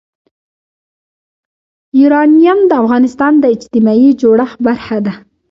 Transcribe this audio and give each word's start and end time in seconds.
یورانیم 1.99 2.59
د 2.67 2.71
افغانستان 2.83 3.33
د 3.39 3.45
اجتماعي 3.55 4.09
جوړښت 4.21 4.57
برخه 4.67 4.97
ده. 5.05 5.13